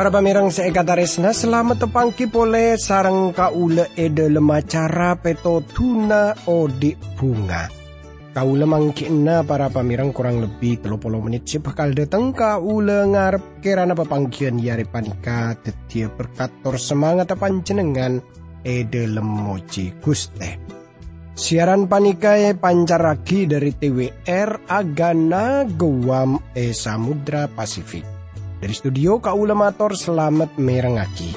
Para 0.00 0.08
pamirang 0.08 0.48
seekataresna 0.48 1.28
selamat 1.36 1.84
tepangki 1.84 2.24
pole 2.32 2.80
sarang 2.80 3.36
kaula 3.36 3.84
ede 4.00 4.32
lemacara 4.32 5.12
peto 5.20 5.60
tuna 5.60 6.32
odik 6.48 6.96
bunga. 7.20 7.68
Kaula 8.32 8.64
mangkina 8.64 9.44
para 9.44 9.68
pamirang 9.68 10.16
kurang 10.16 10.40
lebih 10.40 10.80
30 10.80 11.04
menit 11.20 11.44
sih 11.44 11.60
bakal 11.60 11.92
dateng 11.92 12.32
kaula 12.32 13.04
ngarep 13.12 13.60
kerana 13.60 13.92
pepanggian 13.92 14.56
yari 14.56 14.88
panika 14.88 15.52
tetia 15.60 16.08
berkator 16.08 16.80
semangat 16.80 17.36
panjenengan 17.36 18.24
ede 18.64 19.04
lemoji 19.04 20.00
guste. 20.00 20.64
Siaran 21.36 21.92
panikai 21.92 22.56
pancaragi 22.56 23.44
dari 23.44 23.76
TWR 23.76 24.64
Agana 24.64 25.68
Guam 25.68 26.40
e 26.56 26.72
Samudra 26.72 27.52
Pasifik. 27.52 28.19
Dari 28.60 28.76
studio 28.76 29.16
Kaula 29.24 29.56
Mator 29.56 29.96
selamat 29.96 30.60
merengaki. 30.60 31.32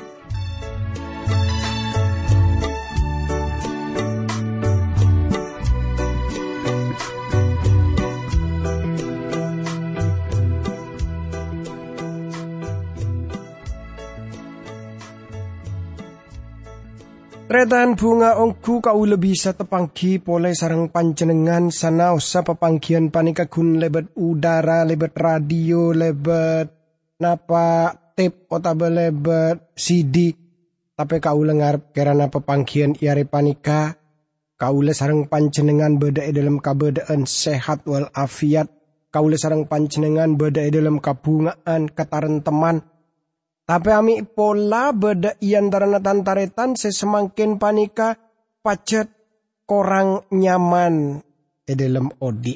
Retan 17.47 17.95
bunga 17.95 18.35
ongku 18.35 18.83
kau 18.83 19.07
lebih 19.07 19.39
tepangki 19.39 20.19
pole 20.19 20.51
sarang 20.51 20.91
panjenengan 20.91 21.71
sana 21.71 22.11
usah 22.11 22.43
pepanggian 22.43 23.07
panikagun 23.13 23.79
lebet 23.79 24.11
udara 24.19 24.83
lebet 24.83 25.15
radio 25.15 25.95
lebet 25.95 26.82
napa 27.23 27.95
tape 28.11 28.51
otabele 28.51 29.15
ber 29.15 29.71
CD 29.79 30.43
tapi 30.93 31.17
kau 31.17 31.41
lengar 31.41 31.89
kerana 31.89 32.29
pepangkian 32.29 32.93
iare 33.01 33.25
panika? 33.25 33.97
Kau 34.53 34.79
sarang 34.93 35.25
pancenengan 35.25 35.97
beda 35.97 36.23
dalam 36.29 36.61
kabedaan 36.61 37.25
sehat 37.25 37.83
wal 37.89 38.07
afiat 38.13 38.69
kau 39.09 39.25
sarang 39.33 39.65
pancenengan 39.65 40.37
beda 40.37 40.69
dalam 40.69 41.01
kabungaan 41.01 41.89
kataran 41.89 42.45
teman. 42.45 42.85
Tapi 43.65 43.89
ami 43.89 44.15
pola 44.21 44.93
beda 44.93 45.41
iantarana 45.41 45.97
tantaretan 45.97 46.77
sesemakin 46.77 47.57
panika 47.57 48.13
pacet 48.61 49.09
korang 49.65 50.29
nyaman 50.29 51.25
e 51.65 51.73
dalam 51.73 52.13
odi. 52.21 52.53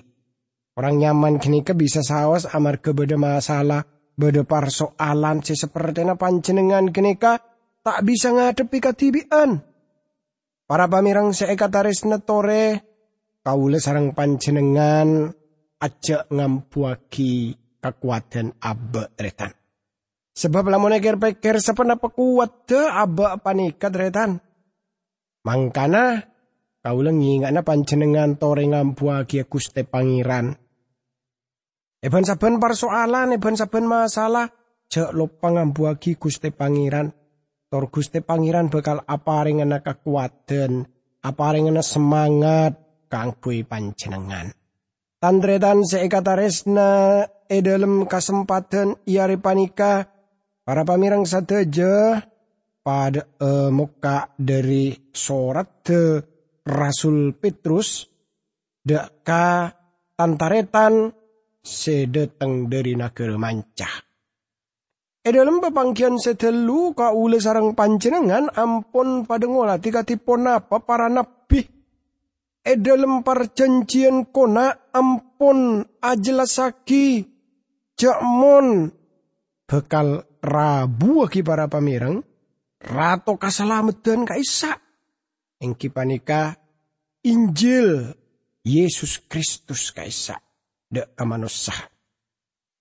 Orang 0.78 1.02
nyaman 1.02 1.42
kini 1.42 1.66
ke 1.66 1.74
bisa 1.74 2.06
sawas 2.06 2.46
amar 2.54 2.78
kebeda 2.78 3.18
masalah 3.18 3.81
Bada 4.18 4.42
persoalan 4.42 5.46
si 5.46 5.54
seperti 5.54 6.02
na 6.02 6.18
panjenengan 6.18 6.90
kenika 6.90 7.38
tak 7.86 8.02
bisa 8.02 8.34
ngadepi 8.34 8.82
katibian. 8.82 9.62
Para 10.66 10.90
pamirang 10.90 11.38
seekataris 11.38 12.09
netore 12.09 12.82
kaule 13.46 13.78
sarang 13.78 14.18
panjenengan 14.18 15.30
aja 15.78 16.26
ngampuaki 16.34 17.54
kekuatan 17.78 18.58
abba 18.58 19.14
retan. 19.22 19.54
Sebab 20.34 20.66
lamun 20.66 20.98
eker 20.98 21.22
peker 21.22 21.62
sepena 21.62 22.02
kuat 22.02 22.66
de 22.66 22.81
abba 22.90 23.38
panikat 23.38 23.94
retan. 23.94 24.42
Mangkana 25.46 26.26
kaule 26.81 27.14
ngingana 27.14 27.62
panjenengan 27.62 28.34
tore 28.42 28.66
ngampuaki 28.66 29.46
Guste 29.46 29.86
Pangeran 29.86 30.58
Eban 32.07 32.23
saben 32.23 32.56
persoalan, 32.56 33.35
eban 33.35 33.59
saben 33.59 33.84
masalah, 33.84 34.47
jek 34.88 35.12
lo 35.12 35.28
pangambuagi 35.28 36.16
Gusti 36.16 36.56
Pangeran. 36.56 37.12
Tor 37.68 37.91
Gusti 37.91 38.23
Pangeran 38.23 38.72
bakal 38.72 39.03
apa 39.03 39.44
ngena 39.44 39.84
kekuatan, 39.84 40.88
apa 41.19 41.46
ngena 41.51 41.84
semangat 41.84 42.79
kanggo 43.12 43.51
panjenengan. 43.67 44.56
Tandretan 45.19 45.84
seekataresna 45.84 46.91
e 47.44 47.59
dalam 47.59 48.07
kesempatan 48.07 49.03
iari 49.03 49.35
panika 49.35 50.07
para 50.63 50.88
pamirang 50.88 51.28
sateja 51.28 52.23
pada 52.79 53.28
e, 53.35 53.67
muka 53.67 54.31
dari 54.40 54.96
surat 55.12 55.84
de 55.84 56.23
Rasul 56.63 57.35
Petrus 57.35 58.07
deka 58.79 59.75
tantaretan 60.16 61.16
sedeteng 61.67 62.72
dari 62.72 62.95
negara 62.95 63.35
mancah. 63.35 64.07
E 65.19 65.29
dalam 65.35 65.59
pepanggian 65.59 66.16
setelu 66.16 66.95
ule 66.95 67.38
sarang 67.44 67.75
panjenengan 67.75 68.47
ampun 68.55 69.28
pada 69.28 69.44
ngolati 69.44 69.91
katipun 69.91 70.47
apa 70.47 70.79
para 70.79 71.11
nabi. 71.11 71.67
E 72.63 72.73
dalam 72.79 73.28
perjanjian 73.28 74.31
kona 74.31 74.72
ampun 74.95 75.83
ajelasaki 76.00 77.28
jakmon 77.99 78.88
bekal 79.67 80.23
rabu 80.39 81.28
aki 81.28 81.44
para 81.44 81.67
pamirang 81.67 82.23
rato 82.79 83.35
kasalamatan 83.35 84.23
kaisa. 84.23 84.79
Engki 85.59 85.91
panika 85.91 86.55
Injil 87.28 88.16
Yesus 88.63 89.28
Kristus 89.28 89.91
kaisa 89.91 90.47
de 90.88 91.03
kamanusah. 91.16 91.92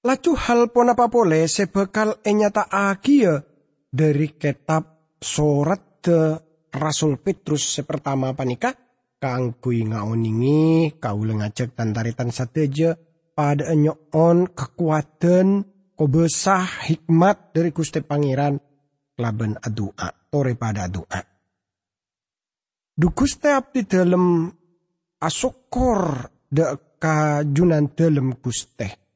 Lacu 0.07 0.39
hal 0.39 0.71
pon 0.71 0.95
apa 0.95 1.11
pole 1.11 1.51
sebekal 1.51 2.23
enyata 2.23 2.71
agia 2.71 3.43
dari 3.91 4.39
kitab 4.39 5.15
surat 5.19 5.99
de 5.99 6.39
Rasul 6.71 7.19
Petrus 7.19 7.67
sepertama 7.75 8.31
panika 8.39 8.71
kangkui 9.19 9.89
ngaoningi 9.91 10.95
kau 11.03 11.27
lengajak 11.27 11.75
tantaritan 11.75 12.31
sateja 12.31 12.95
pada 13.35 13.67
enyoon 13.73 14.47
kekuatan 14.55 15.67
kobesah 15.99 16.87
hikmat 16.87 17.57
dari 17.57 17.75
Gusti 17.75 18.05
Pangeran 18.05 18.61
laban 19.19 19.59
adua 19.59 20.13
tore 20.31 20.55
pada 20.55 20.87
adua. 20.87 21.21
Dukuste 22.97 23.53
abdi 23.53 23.85
dalam 23.85 24.49
asokor 25.21 26.31
de 26.49 26.65
kajunan 26.99 27.93
dalam 27.93 28.37
guste. 28.41 29.07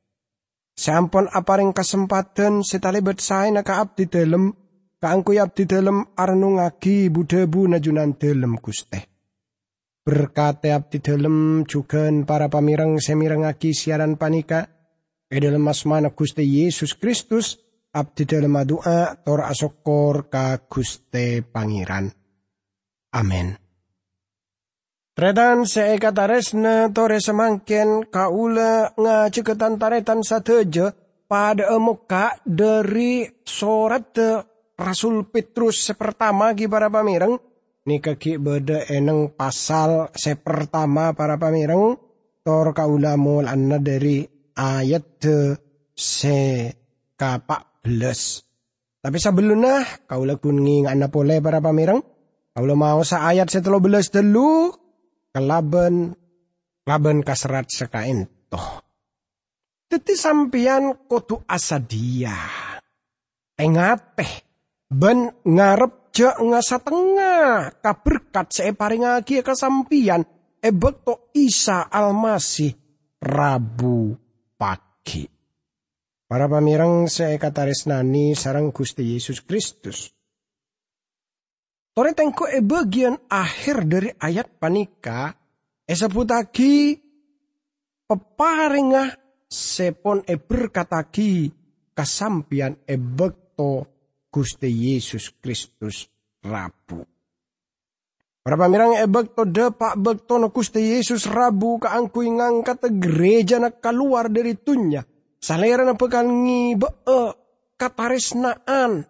Sampun 0.77 1.29
aparing 1.29 1.77
kesempatan 1.77 2.65
setalebet 2.65 3.21
saya 3.21 3.53
naka 3.53 3.85
abdi 3.85 4.09
dalam 4.09 4.49
kaangku 4.97 5.37
abdi 5.37 5.69
dalam 5.69 6.17
arnungagi 6.17 7.13
budebu 7.13 7.69
najunan 7.69 8.17
dalam 8.17 8.57
guste. 8.57 9.09
Berkata 10.01 10.73
abdi 10.73 11.05
dalam 11.05 11.69
juga 11.69 12.09
para 12.25 12.49
pamirang 12.49 12.97
semirangaki 12.97 13.77
siaran 13.77 14.17
panika 14.17 14.65
e 15.29 15.37
dalam 15.37 15.69
asmana 15.69 16.09
Yesus 16.41 16.97
Kristus 16.97 17.61
abdi 17.93 18.25
dalam 18.25 18.57
doa 18.65 19.21
tor 19.21 19.45
asokor 19.45 20.33
ka 20.33 20.65
Guste 20.65 21.45
Pangeran. 21.45 22.09
Amin. 23.12 23.69
Tredan 25.20 25.69
seekataresna 25.69 26.97
tore 26.97 27.20
semangken 27.20 28.08
kaula 28.08 28.88
ngaceketan 28.97 29.76
taretan 29.76 30.25
sateja 30.25 30.97
pada 31.28 31.76
muka 31.76 32.41
dari 32.41 33.28
surat 33.44 34.16
Rasul 34.81 35.28
Petrus 35.28 35.84
sepertama 35.84 36.56
ki 36.56 36.72
para 36.72 36.88
pamireng. 36.88 37.37
Ni 37.84 38.00
kaki 38.00 38.40
beda 38.40 38.88
eneng 38.88 39.37
pasal 39.37 40.08
sepertama 40.17 41.12
para 41.12 41.37
pamireng. 41.37 42.00
Tor 42.40 42.73
kaula 42.73 43.20
mul 43.20 43.44
anna 43.44 43.76
dari 43.76 44.25
ayat 44.56 45.20
se 45.93 46.73
kapak 47.20 47.84
belas. 47.84 48.40
Tapi 49.05 49.20
sebelumnya 49.20 49.84
kaula 50.08 50.40
kuning 50.40 50.88
anna 50.88 51.12
pole 51.12 51.44
para 51.44 51.61
pamireng. 51.61 52.00
Kaula 52.56 52.73
mau 52.73 53.05
sa 53.05 53.28
ayat 53.28 53.52
setelah 53.52 53.84
belas 53.84 54.08
dulu 54.08 54.80
kelaben 55.31 56.15
laben 56.87 57.23
kasrat 57.23 57.71
sekain 57.71 58.27
toh. 58.50 58.82
Teti 59.91 60.15
sampian 60.15 61.06
kotu 61.11 61.43
asadia. 61.50 62.35
Tengate 63.59 64.27
ben 64.87 65.31
ngarep 65.43 66.15
je 66.15 66.31
ngasa 66.31 66.79
tengah 66.82 67.79
kaberkat 67.82 68.47
saya 68.50 68.73
paringagi 68.75 69.43
kesampian 69.43 70.23
ebek 70.59 71.06
to 71.06 71.15
Isa 71.35 71.87
Almasih 71.91 72.75
Rabu 73.21 74.15
pagi. 74.55 75.26
Para 76.31 76.47
pamirang 76.47 77.11
saya 77.11 77.35
kataris 77.43 77.91
nani 77.91 78.38
sarang 78.38 78.71
Gusti 78.71 79.19
Yesus 79.19 79.43
Kristus. 79.43 80.15
Tore 81.90 82.14
tengko 82.14 82.46
e 82.46 82.62
bagian 82.62 83.19
akhir 83.26 83.76
dari 83.90 84.10
ayat 84.14 84.62
panika 84.62 85.34
esebutagi 85.82 86.94
peparingah 88.06 89.10
sepon 89.50 90.22
e 90.22 90.38
berkatagi 90.38 91.50
kasampian 91.90 92.87
e 92.87 92.94
bekto 92.94 93.90
Gusti 94.31 94.70
Yesus 94.70 95.34
Kristus 95.42 96.06
Rabu. 96.46 97.02
Para 98.40 98.56
pamirang 98.56 98.96
ebek 98.96 99.37
to 99.37 99.44
depak 99.44 100.00
bek 100.00 100.25
to 100.25 100.40
Gusti 100.48 100.96
Yesus 100.96 101.28
Rabu 101.28 101.76
kaangkui 101.82 102.31
ngangkat 102.38 102.87
gereja 102.96 103.60
nak 103.60 103.82
keluar 103.84 104.32
dari 104.32 104.56
tunya. 104.56 105.04
Salera 105.42 105.84
na 105.84 105.98
pekal 105.98 106.25
ngibe 106.25 106.88
kataresnaan. 107.76 109.04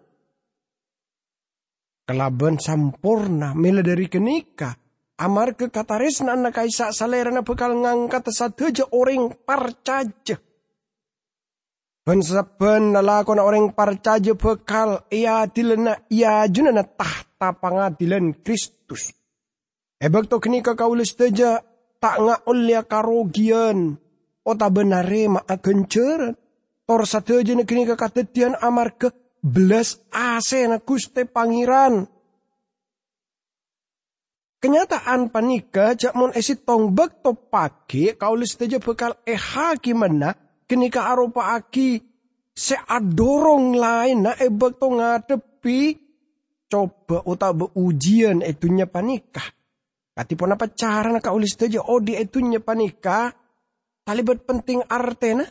Kelaban 2.07 2.57
sampurna 2.57 3.53
mila 3.53 3.85
dari 3.85 4.09
kenika. 4.09 4.73
Amar 5.21 5.53
ke 5.53 5.69
kataresnaan 5.69 6.41
na 6.41 6.49
kaisa 6.49 6.89
salera 6.89 7.29
na 7.29 7.45
pekal 7.45 7.77
ngangkat 7.77 8.33
sateja 8.33 8.89
orang 8.89 9.37
parcaja 9.45 10.41
Ben 12.01 12.83
nalako 12.89 13.37
na 13.37 13.45
orang 13.45 13.77
parcaja 13.77 14.33
bekal 14.33 15.05
ia 15.13 15.45
dilena 15.45 15.93
ia 16.09 16.49
junana 16.49 16.81
tahta 16.81 17.53
pangadilan 17.53 18.41
Kristus. 18.41 19.13
Ebek 20.01 20.25
to 20.25 20.41
kini 20.41 20.65
kaulis 20.65 21.13
teja 21.13 21.61
tak 22.01 22.17
nga 22.17 22.35
ulia 22.49 22.81
karogian. 22.89 24.01
O 24.41 24.51
ta 24.57 24.73
benare 24.73 25.29
ma 25.29 25.45
agencer. 25.45 26.33
Tor 26.89 27.05
sateja 27.05 27.53
na 27.53 27.69
kini 27.69 27.85
kakatetian 27.85 28.57
amar 28.57 28.97
ke 28.97 29.13
belas 29.41 29.97
ase 30.13 30.69
na 30.69 30.77
kuste 30.77 31.25
pangiran. 31.25 32.05
Kenyataan 34.61 35.33
panika 35.33 35.97
jak 35.97 36.13
mon 36.13 36.29
tong 36.37 36.93
bek 36.93 37.25
to 37.25 37.33
pagi 37.33 38.13
kaulis 38.13 38.53
teja 38.53 38.77
bekal 38.77 39.17
eha 39.25 39.73
gimana 39.81 40.37
kenika 40.69 41.09
aropa 41.09 41.57
aki 41.57 41.97
se 42.53 42.77
adorong 42.77 43.73
lain 43.73 44.29
na 44.29 44.37
ebek 44.37 44.77
to 44.77 44.87
ngadepi 44.93 45.97
coba 46.69 47.25
uta 47.25 47.49
ujian 47.73 48.45
itunya 48.45 48.85
panikah. 48.85 49.49
Kati 50.13 50.37
pun 50.37 50.53
apa 50.53 50.69
cara 50.77 51.09
nak 51.09 51.25
ulis 51.33 51.57
saja 51.57 51.81
oh 51.81 51.97
di 51.97 52.13
itunya 52.13 52.61
panika 52.61 53.33
talibat 54.05 54.45
penting 54.45 54.85
artena. 54.85 55.49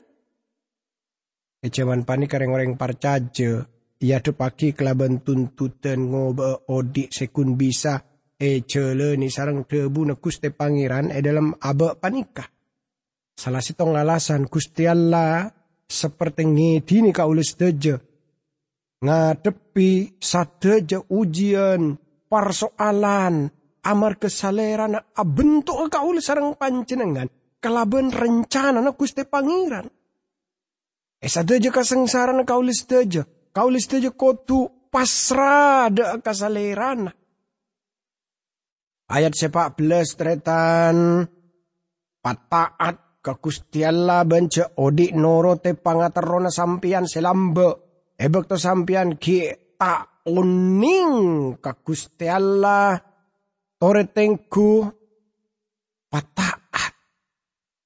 Kecewan 1.60 2.06
panika 2.06 2.38
orang-orang 2.38 2.78
parcaje 2.78 3.79
ia 4.00 4.19
tu 4.25 4.32
pagi 4.32 4.73
kelaban 4.73 5.20
tuntutan 5.20 6.08
ngoba 6.08 6.73
odi 6.73 7.12
sekun 7.12 7.52
bisa 7.52 8.00
e 8.41 8.64
cele 8.64 9.20
ni 9.20 9.29
sarang 9.29 9.69
tebu 9.69 10.08
na 10.08 10.17
kuste 10.17 10.49
pangeran 10.56 11.12
e 11.12 11.20
dalam 11.20 11.52
aba 11.61 11.93
panika. 12.00 12.49
Salah 13.37 13.61
sitong 13.61 13.97
alasan 13.97 14.49
Gusti 14.49 14.88
Allah 14.88 15.49
seperti 15.85 16.49
ngedi 16.49 16.97
ni 17.05 17.11
kaulis 17.12 17.56
deje. 17.56 17.97
Ngadepi 19.00 20.20
sadeja 20.20 21.00
ujian, 21.08 21.97
persoalan, 22.29 23.49
amar 23.81 24.20
kesaleran 24.20 24.97
abentuk 25.17 25.88
kaulis 25.88 26.29
sarang 26.29 26.52
pancenengan. 26.56 27.29
Kelaban 27.61 28.08
rencana 28.12 28.81
na 28.81 28.93
Gusti 28.97 29.25
Pangeran. 29.25 29.88
Esa 31.20 31.44
deje 31.44 31.69
kasengsaran 31.69 32.44
kaulis 32.49 32.88
deje. 32.88 33.39
Kaulis 33.50 33.91
deje 33.91 34.14
kotu 34.14 34.70
pasrah 34.91 35.91
de 35.91 36.05
kasaleran. 36.23 37.11
Ayat 39.11 39.35
sepak 39.35 39.75
belas 39.75 40.14
tretan 40.14 41.26
pataat 42.23 43.19
ka 43.19 43.35
Gusti 43.43 43.82
bence 44.26 44.62
odi 44.79 45.11
noro 45.11 45.58
te 45.58 45.75
pangaterona 45.75 46.50
sampian 46.50 47.11
selambe. 47.11 47.69
Ebek 48.14 48.47
to 48.47 48.56
sampian 48.61 49.19
ki 49.19 49.75
tak 49.75 50.23
uning 50.31 51.58
ka 51.58 51.75
Gusti 51.82 52.31
Allah. 52.31 52.94
Tore 53.81 54.05
tengku 54.12 54.85
pataat. 56.06 56.94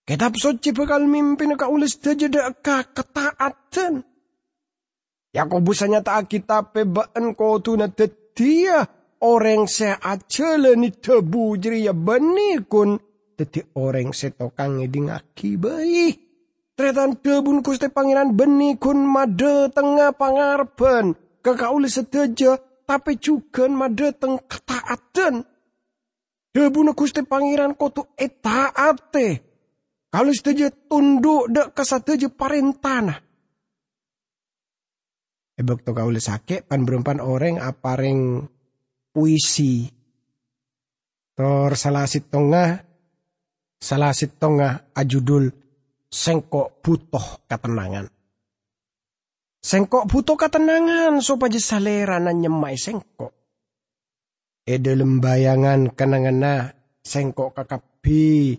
Kitab 0.04 0.36
suci 0.36 0.76
bakal 0.76 1.08
mimpin 1.08 1.56
ka 1.56 1.72
ulis 1.72 1.96
dajada 2.04 2.52
ka 2.60 2.84
ketaatan. 2.92 4.13
Yakobus 5.34 5.82
hanya 5.82 5.98
tak 5.98 6.30
kita 6.30 6.70
pebaan 6.70 7.34
kau 7.34 7.58
tu 7.58 7.74
na 7.74 7.90
dia 8.34 8.86
orang 9.18 9.66
se 9.66 9.90
acele 9.90 10.78
ni 10.78 10.94
tebu 10.94 11.58
jeri 11.58 11.90
ya 11.90 11.94
bani 11.94 12.62
kun 12.70 12.94
Dadi 13.34 13.58
orang 13.74 14.14
setokang 14.14 14.78
ngeding 14.78 15.10
aki 15.10 15.58
bayi. 15.58 16.14
Tretan 16.78 17.18
debun 17.18 17.66
kuste 17.66 17.90
pangeran 17.90 18.30
beni 18.30 18.78
kun 18.78 19.02
made 19.02 19.74
tengah 19.74 20.14
pangarben. 20.14 21.18
Kekauli 21.42 21.90
sedeja 21.90 22.54
tapi 22.86 23.18
juga 23.18 23.66
made 23.66 24.14
teng 24.14 24.38
ketaatan. 24.38 25.42
Debun 26.54 26.94
kuste 26.94 27.26
pangeran 27.26 27.74
kotu 27.74 28.06
etaate. 28.14 29.42
Kalau 30.14 30.30
sedeja 30.30 30.70
tunduk 30.70 31.50
dek 31.50 31.74
kesadeja 31.74 32.30
parentana. 32.30 33.18
Ebok 35.54 35.86
to 35.86 35.90
kauli 35.94 36.18
sakit 36.18 36.66
pan 36.66 36.82
berempan 36.82 37.22
orang 37.22 37.62
apareng 37.62 38.42
puisi. 39.14 39.86
Tor 41.34 41.74
salah 41.78 42.06
tengah 42.06 42.82
salah 43.78 44.10
sitonga 44.14 44.90
ajudul 44.94 45.50
sengkok 46.10 46.82
butuh 46.82 47.46
ketenangan. 47.46 48.06
Sengkok 49.64 50.06
butuh 50.06 50.36
ketenangan 50.38 51.18
supaya 51.22 51.58
salera 51.58 52.22
na 52.22 52.34
nyemai 52.34 52.78
sengkok. 52.78 53.32
E 54.64 54.80
dalam 54.80 55.20
bayangan 55.20 55.92
kenangana 55.92 56.72
sengkok 57.04 57.52
kakapi 57.52 58.56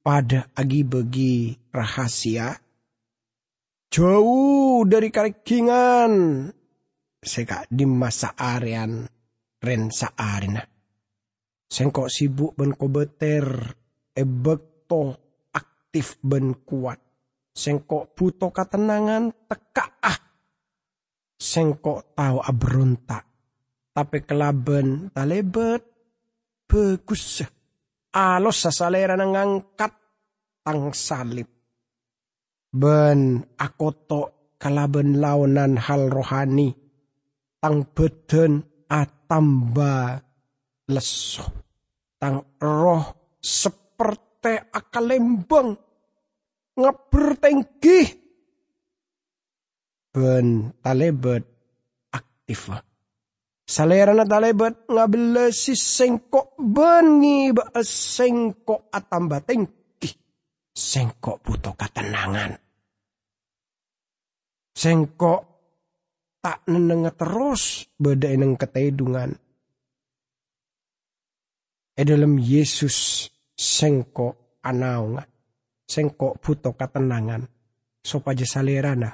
pada 0.00 0.48
agi 0.54 0.86
bagi 0.86 1.54
rahasia. 1.74 2.54
Jauh 3.90 4.86
dari 4.86 5.10
karikingan. 5.10 6.46
Seka 7.20 7.66
di 7.66 7.84
masa 7.84 8.38
arian 8.38 9.02
ren 9.58 9.90
saarina. 9.90 10.62
Sengkok 11.66 12.06
sibuk 12.06 12.54
ben 12.54 12.78
kobeter 12.78 13.66
ebekto 14.14 15.18
aktif 15.50 16.22
ben 16.22 16.62
kuat. 16.62 17.02
Sengkok 17.50 18.14
buto 18.14 18.54
ketenangan 18.54 19.50
teka 19.50 19.86
ah. 20.06 20.18
Sengkok 21.34 22.14
tahu 22.14 22.38
abrontak. 22.46 23.26
Tapi 23.90 24.22
kelaben 24.22 25.10
talebet 25.10 25.82
bagus. 26.70 27.42
Alos 28.14 28.54
sasalera 28.54 29.18
ngangkat 29.18 29.92
tang 30.62 30.94
salib. 30.94 31.59
Ben 32.70 33.42
akoto 33.58 34.54
kalaben 34.58 35.18
launan 35.18 35.74
hal 35.76 36.06
rohani. 36.10 36.70
Tang 37.60 37.84
beden 37.92 38.62
atamba 38.88 40.16
leso. 40.88 41.44
Tang 42.16 42.56
roh 42.60 43.36
sep 43.40 43.90
perte 44.00 44.72
akalembang 44.72 45.76
ngabertenggi 46.72 48.00
ben 50.08 50.72
talebet 50.80 51.44
aktif 52.08 52.72
Salerana 53.70 54.24
talebet 54.26 54.88
ngabelesi 54.90 55.76
sengkok 55.76 56.58
bengi 56.58 57.52
ba 57.54 57.70
sengkok 57.84 58.90
atamba 58.90 59.38
tengki. 59.44 59.79
Sengkok 60.70 61.42
butuh 61.42 61.74
ketenangan. 61.74 62.56
Sengkok 64.70 65.40
tak 66.40 66.64
neneng 66.72 67.10
terus 67.14 67.84
beda 68.00 68.32
neng 68.32 68.56
ketedungan. 68.56 69.36
E 71.92 72.02
dalam 72.06 72.40
Yesus 72.40 73.28
sengko 73.52 74.56
anaunga, 74.64 75.20
sengko 75.84 76.40
puto 76.40 76.72
katenangan, 76.72 77.44
sopaja 78.00 78.48
salerana, 78.48 79.12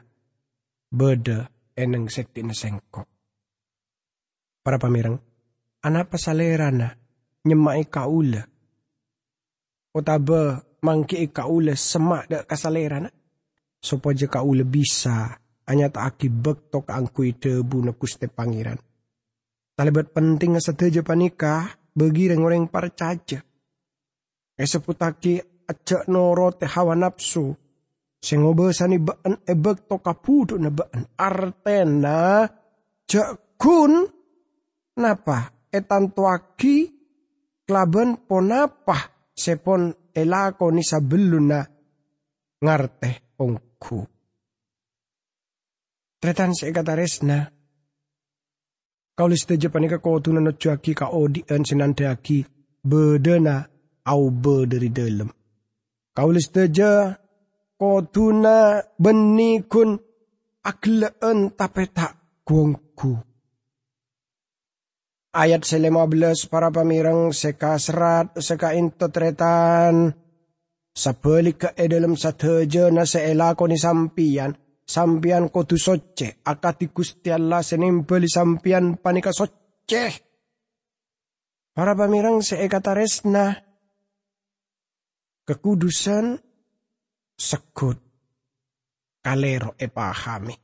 beda 0.86 1.50
eneng 1.74 2.06
sekti 2.06 2.46
na 2.46 2.54
sengko. 2.54 3.02
Para 4.62 4.78
pamirang, 4.78 5.18
anak 5.82 6.14
pasalerana, 6.14 6.94
nyemai 7.42 7.90
kaula. 7.90 8.46
Otaba 9.90 10.62
mangki 10.86 11.26
kaula 11.34 11.74
semak 11.74 12.30
da 12.30 12.46
kasalerana, 12.46 13.10
sopaja 13.82 14.30
kaula 14.30 14.62
bisa, 14.62 15.34
hanya 15.66 15.90
tak 15.90 16.14
akibat 16.14 16.70
to 16.70 16.86
kaangkui 16.86 17.34
tebu 17.34 17.82
na 17.82 17.90
kuste 17.98 18.30
pangeran. 18.30 18.78
Talibat 19.74 20.14
penting 20.14 20.62
sateja 20.62 21.02
panikah, 21.02 21.66
bagi 21.96 22.30
orang-orang 22.30 22.70
parcaja 22.70 23.42
Eseputaki 24.56 25.36
acak 25.68 26.08
noro 26.08 26.48
te 26.56 26.64
hawa 26.64 26.96
nafsu. 26.96 27.52
Sing 28.16 28.40
obesani 28.40 28.96
baan 28.96 29.44
ebek 29.44 29.84
to 29.84 30.00
kapudu 30.00 30.56
na 30.56 30.72
baan. 30.72 31.04
Artena 31.20 32.48
jak 33.04 33.60
kun 33.60 34.08
napa 34.96 35.68
etan 35.68 36.16
tuaki 36.16 36.88
kelaban 37.68 38.24
ponapa 38.24 39.28
sepon 39.36 39.92
elakoni 40.20 40.82
sabeluna 40.90 41.58
ngarte 42.64 43.08
ongku. 43.38 43.98
Tretan 46.20 46.52
sekataresna 46.58 47.36
kaulis 49.16 49.46
teje 49.48 49.68
panika 49.68 49.98
ko 50.04 50.20
tunan 50.24 50.48
cuaki 50.60 50.92
ka 50.98 51.06
odi 51.20 51.40
en 51.54 51.62
senandaki 51.68 52.38
bedena 52.90 53.54
au 54.12 54.30
be 54.42 54.54
dari 54.70 54.90
dalam. 54.98 55.30
Kaulis 56.16 56.48
teje 56.54 56.90
ko 57.80 57.90
tuna 58.12 58.56
benikun 59.02 59.90
akleen 60.70 61.40
tapeta 61.58 62.06
kuongku. 62.46 63.35
Ayat 65.36 65.68
se-15 65.68 66.48
para 66.48 66.72
pamirang 66.72 67.28
seka 67.28 67.76
serat 67.76 68.32
tretan. 69.12 70.16
Sabalik 70.96 71.76
ke 71.76 71.84
dalam 71.92 72.16
sateja 72.16 72.88
na 72.88 73.04
seela 73.04 73.52
ko 73.52 73.68
ni 73.68 73.76
sampian. 73.76 74.56
Sampian 74.88 75.52
ko 75.52 75.68
tu 75.68 75.76
soce. 75.76 76.40
Akati 76.40 76.88
gusti 76.88 77.28
Allah 77.28 77.60
senimpeli 77.60 78.32
sampian 78.32 78.96
panika 78.96 79.28
soce. 79.28 80.24
Para 81.76 81.92
pamirang 81.92 82.40
seekataresna. 82.40 83.60
Kekudusan 85.44 86.40
sekut 87.36 88.00
kalero 89.20 89.76
e 89.76 89.92
pahami. 89.92 90.56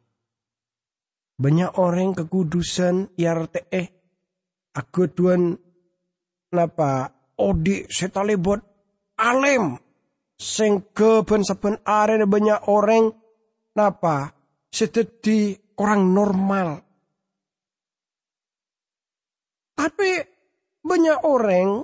Banyak 1.37 1.77
orang 1.77 2.17
kekudusan 2.17 3.13
yarte 3.21 3.69
eh 3.69 4.02
aku 4.77 5.09
tuan 5.13 5.57
napa 6.53 7.13
odi 7.41 7.85
setalebot 7.89 8.61
alem 9.21 9.77
sing 10.37 10.93
keben 10.93 11.47
saben 11.47 11.81
are 11.87 12.25
banyak 12.27 12.61
orang 12.69 13.13
napa 13.77 14.33
seteti 14.73 15.57
orang 15.77 16.03
normal. 16.13 16.69
Tapi 19.73 20.11
banyak 20.85 21.19
orang 21.25 21.83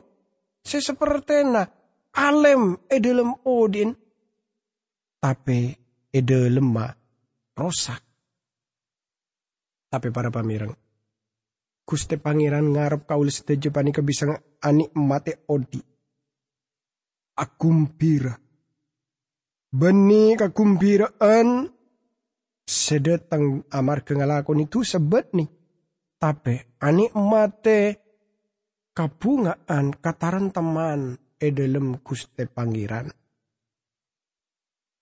seperti 0.62 1.48
na 1.48 1.64
alem 2.14 2.76
edelem 2.86 3.32
odin 3.42 3.96
tapi 5.18 5.74
edelem 6.12 6.66
ma 6.68 6.86
rosak. 7.58 8.02
Tapi 9.88 10.12
para 10.12 10.28
pamirang, 10.28 10.76
Guste 11.88 12.20
Pangeran 12.20 12.76
ngarep 12.76 13.08
kaulis 13.08 13.40
setuju 13.40 13.72
panika 13.72 14.04
bisa 14.04 14.28
ani 14.60 14.92
mate 14.92 15.40
odi. 15.48 15.80
Akumpira. 17.40 18.36
Beni 19.72 20.36
kakumpiraan 20.36 21.64
sedetang 22.68 23.64
amar 23.72 24.04
kengalakon 24.04 24.68
itu 24.68 24.84
sebet 24.84 25.32
nih. 25.32 25.48
Tapi 26.20 26.76
ani 26.84 27.08
mate 27.16 28.04
kabungaan 28.92 29.96
kataran 29.96 30.52
teman 30.52 31.16
e 31.40 31.48
dalam 31.56 32.04
Guste 32.04 32.44
Pangeran. 32.52 33.08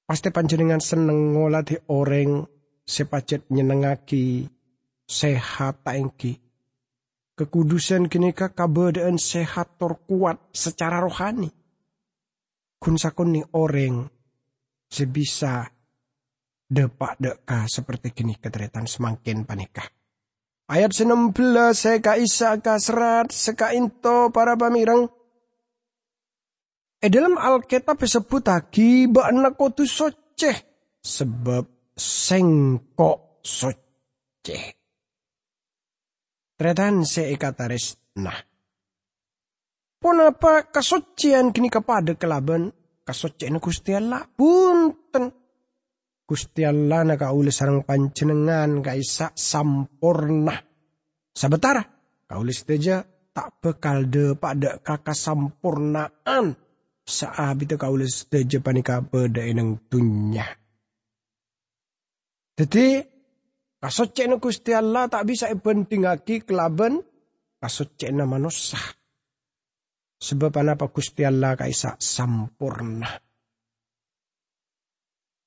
Pasti 0.06 0.30
panjenengan 0.30 0.78
seneng 0.78 1.34
ngolati 1.34 1.82
orang 1.90 2.46
sepacet 2.86 3.50
nyenengaki 3.50 4.46
sehat 5.02 5.82
taengki 5.82 6.45
Kekudusan 7.36 8.08
kenika 8.08 8.48
kabadaan 8.48 9.20
sehat 9.20 9.76
terkuat 9.76 10.40
secara 10.56 11.04
rohani. 11.04 11.52
Kun 12.80 12.96
sakon 12.96 13.36
ni 13.36 13.44
orang 13.52 14.08
sebisa 14.88 15.68
depak 16.64 17.20
deka 17.20 17.68
seperti 17.68 18.16
kini 18.16 18.40
keteretan 18.40 18.88
semakin 18.88 19.44
panikah. 19.44 19.84
Ayat 20.66 20.96
16 20.96 21.30
seka 21.76 22.16
isa 22.16 22.56
ka 22.58 22.80
serat 22.80 23.30
seka 23.30 23.76
into 23.76 24.32
para 24.32 24.56
pamirang. 24.56 25.06
E 26.96 27.06
dalam 27.12 27.36
Alkitab 27.36 28.00
disebut 28.00 28.48
lagi 28.48 29.06
bakna 29.06 29.52
kotu 29.52 29.84
soceh 29.84 30.56
sebab 31.04 31.94
sengkok 31.94 33.44
soceh. 33.44 34.75
Tretan 36.56 37.04
seikataris 37.04 38.16
nah. 38.16 38.40
Ponapa 40.00 40.64
kasucian 40.72 41.52
kini 41.52 41.68
kepada 41.68 42.16
kelaban 42.16 42.72
kasucian 43.04 43.60
Gusti 43.60 43.92
Allah 43.92 44.24
punten. 44.24 45.32
Gusti 46.26 46.64
Allah 46.64 47.04
na 47.04 47.14
kaule 47.20 47.52
sarang 47.52 47.84
pancenengan 47.84 48.80
kaisa 48.80 49.36
sampurna. 49.36 50.56
Sabetara 51.36 51.84
kaulis 52.24 52.64
teja 52.64 53.04
tak 53.36 53.60
bekal 53.60 54.08
de 54.08 54.32
pada 54.34 54.80
kakak 54.80 55.12
sampurnaan. 55.12 56.56
Saab 57.06 57.62
itu 57.62 57.78
kaulis 57.78 58.26
teja 58.26 58.58
panika 58.58 59.04
beda 59.04 59.44
inang 59.44 59.78
dunya. 59.86 60.42
Jadi 62.56 63.15
Kasocena 63.76 64.40
Gusti 64.40 64.72
Allah 64.72 65.06
tak 65.06 65.28
bisa 65.28 65.52
lagi 65.52 66.40
kelaban 66.40 67.00
kasocena 67.60 68.24
manusia. 68.24 68.80
Sebab 70.16 70.52
apa 70.56 70.88
Gusti 70.88 71.28
Allah 71.28 71.52
kaisa 71.54 71.92
sampurna. 72.00 73.10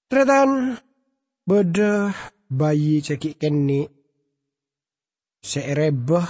Tretan 0.09 0.77
beda 1.45 2.13
bayi 2.49 3.01
cekik 3.01 3.41
keni 3.41 3.85
seerebah 5.41 6.29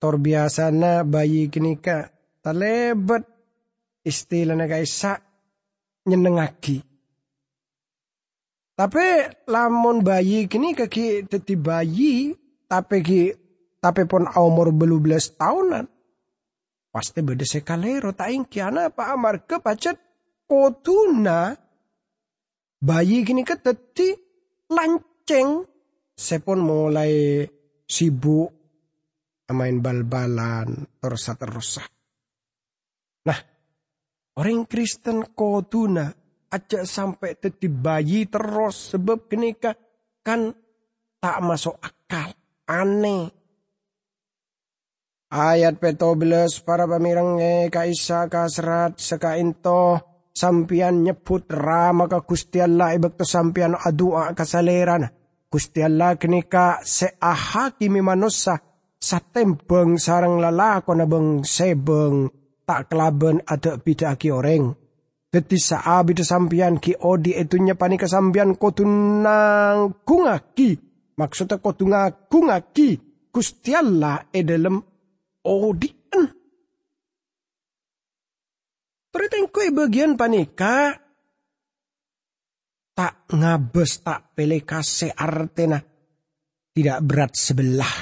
tor 0.00 0.20
biasana 0.20 1.04
bayi 1.04 1.48
kini 1.48 1.80
ka 1.80 2.08
talebat 2.44 3.24
istilahnya 4.04 4.68
kaisa 4.68 5.20
nyenengaki 6.08 6.80
tapi 8.76 9.24
lamun 9.48 10.04
bayi 10.04 10.44
kini 10.44 10.76
kaki 10.76 11.24
teti 11.24 11.56
bayi 11.56 12.36
tapi 12.68 13.00
ki 13.00 13.24
tapi 13.80 14.04
pun 14.04 14.28
umur 14.28 14.68
belum 14.68 15.00
belas 15.00 15.32
tahunan. 15.32 15.88
Pasti 16.92 17.24
beda 17.24 17.44
sekalero 17.48 18.12
tak 18.12 18.36
ingkiana 18.36 18.92
apa 18.92 19.16
amar 19.16 19.48
ke 19.48 19.64
pacet 19.64 19.96
kotuna 20.44 21.56
bayi 22.76 23.24
kini 23.24 23.48
ke 23.48 23.56
teti 23.56 24.12
lanceng 24.68 25.64
sepon 26.12 26.60
mulai 26.60 27.48
sibuk 27.88 28.52
main 29.56 29.80
bal-balan 29.80 30.84
terus 31.00 31.24
terus. 31.32 31.70
Nah, 33.24 33.38
orang 34.36 34.68
Kristen 34.68 35.32
kotuna 35.32 36.25
aja 36.50 36.86
sampai 36.86 37.34
teti 37.38 37.66
bayi 37.66 38.26
terus 38.30 38.94
sebab 38.94 39.26
kenika 39.26 39.74
kan 40.22 40.54
tak 41.18 41.38
masuk 41.42 41.78
akal 41.82 42.34
aneh. 42.70 43.30
Ayat 45.26 45.82
belas 45.82 46.62
para 46.62 46.86
pamirang 46.86 47.42
kaisa 47.68 48.30
kasrat 48.30 48.94
sekainto 48.96 49.98
sampian 50.36 51.02
nyebut 51.02 51.50
rama 51.50 52.06
ka 52.06 52.22
Gusti 52.22 52.62
Allah 52.62 52.94
ibek 52.94 53.18
to 53.18 53.24
sampian 53.26 53.74
adua 53.74 54.36
kasaleran 54.36 55.08
Gusti 55.50 55.82
Allah 55.82 56.14
kenika 56.14 56.78
seahakimi 56.84 58.04
manusia 58.04 58.60
satembeng 59.00 59.96
sarang 59.96 60.38
lalako 60.38 60.92
na 60.92 61.08
beng 61.08 61.40
sebeng 61.42 62.30
tak 62.68 62.92
kelaben 62.92 63.40
ada 63.48 63.80
bidaki 63.80 64.28
orang 64.28 64.85
Deti 65.36 65.60
saabi 65.60 66.16
sampian 66.16 66.80
ki 66.80 66.96
odi 66.96 67.36
etunya 67.36 67.76
panika 67.76 68.08
sampian 68.08 68.56
kotunang 68.56 70.00
kungaki. 70.00 70.80
Maksudnya 71.20 71.60
kotunga 71.60 72.08
kungaki. 72.32 72.96
Kustialla 73.28 74.32
e 74.32 74.40
dalam 74.40 74.80
odien. 75.44 76.22
Teritenko 79.12 79.60
e 79.60 79.70
bagian 79.76 80.16
panika. 80.16 80.96
Tak 82.96 83.28
ngabes 83.28 83.92
tak 84.00 84.32
pelekase 84.32 85.12
artena. 85.12 85.76
Tidak 86.72 86.98
berat 87.04 87.36
sebelah. 87.36 87.96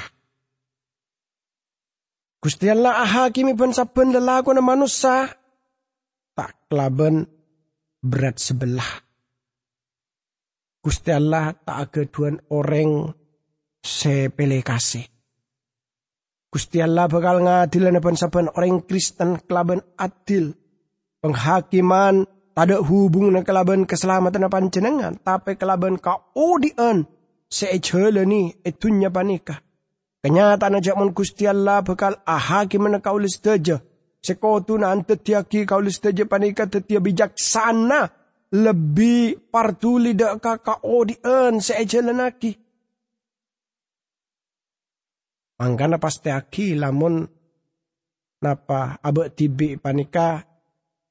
Gusti 2.39 2.71
Allah 2.71 3.03
ahakimi 3.03 3.59
pun 3.59 3.75
saben 3.75 4.15
lelaku 4.15 4.55
manusia 4.63 5.35
tak 6.35 6.69
kelaben 6.69 7.25
berat 8.03 8.37
sebelah. 8.37 9.01
Gusti 10.85 11.09
Allah 11.09 11.57
tak 11.57 11.97
keduan 11.97 12.37
orang 12.53 13.09
sepele 13.81 14.61
kasih. 14.61 15.07
Gusti 16.53 16.77
Allah 16.77 17.09
bakal 17.09 17.41
ngadil 17.41 17.89
napan 17.89 18.13
saban 18.13 18.53
orang 18.53 18.85
Kristen 18.85 19.41
kelaban 19.41 19.81
adil. 19.97 20.53
Penghakiman 21.25 22.29
tada 22.53 22.79
hubung 22.85 23.33
na 23.33 23.41
kelaban 23.41 23.89
keselamatan 23.89 24.45
na 24.45 24.49
panjenengan, 24.53 25.17
tapi 25.17 25.57
kelaban 25.57 25.97
kaudian 25.97 27.09
seejele 27.49 28.23
ni 28.29 28.53
etunya 28.61 29.09
panika. 29.09 29.59
Kenyataan 30.21 30.77
aja 30.77 30.93
mon 30.93 31.13
Gusti 31.13 31.49
Allah 31.49 31.81
bakal 31.81 32.17
ahakim 32.25 32.85
na 32.89 33.01
kaulis 33.01 33.41
teja. 34.25 34.33
Sekotu 34.33 34.81
na 34.81 34.89
antetiaki 34.89 35.69
kaulis 35.69 36.01
teja 36.01 36.25
panika 36.25 36.65
tetia 36.65 36.97
bijaksana. 36.97 38.09
Lebih 38.55 39.51
partuli 39.51 40.17
dak 40.17 40.39
kakaodian 40.39 41.59
seejele 41.59 42.13
naki 42.13 42.65
Mangkana 45.55 45.97
pasti 45.97 46.29
aki 46.29 46.75
lamun 46.75 47.23
napa 48.43 48.99
abe 48.99 49.31
tibi 49.31 49.79
panika 49.79 50.43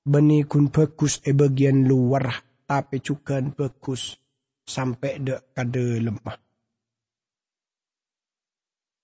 beni 0.04 0.44
kun 0.44 0.68
bagus 0.68 1.25
e 1.25 1.33
bagian 1.33 1.88
luar 1.88 2.28
tapi 2.68 3.00
juga 3.00 3.40
bagus 3.40 4.21
sampai 4.68 5.12
de 5.25 5.35
kade 5.56 6.00
lemah. 6.04 6.37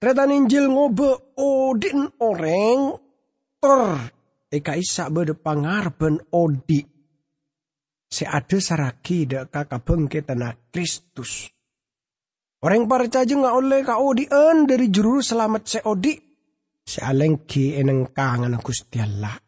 Tretan 0.00 0.32
Injil 0.32 0.68
ngobe 0.68 1.36
odin 1.40 2.08
orang 2.20 3.00
eka 4.50 4.72
isa 4.76 5.12
bede 5.12 5.36
pangarben 5.36 6.16
odi. 6.32 6.80
Se 8.10 8.26
ada 8.26 8.58
saraki 8.58 9.28
de 9.28 9.46
kakabeng 9.46 10.10
ketana 10.10 10.50
Kristus. 10.72 11.46
Orang 12.60 12.90
percaya 12.90 13.24
nggak 13.24 13.56
oleh 13.56 13.80
kau 13.86 14.12
dien 14.12 14.66
dari 14.66 14.90
juru 14.90 15.22
selamat 15.22 15.62
seodi. 15.64 16.18
Sealengki 16.84 17.78
eneng 17.78 18.10
kangen 18.10 18.58
Gusti 18.58 18.98
Allah. 18.98 19.38